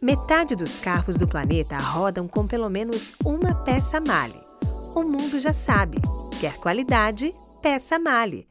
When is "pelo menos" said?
2.46-3.12